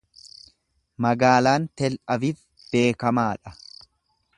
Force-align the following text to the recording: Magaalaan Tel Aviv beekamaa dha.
Magaalaan 1.05 1.69
Tel 1.81 2.01
Aviv 2.17 2.43
beekamaa 2.73 3.33
dha. 3.41 3.59